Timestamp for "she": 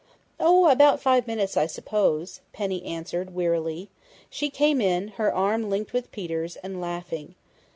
4.31-4.49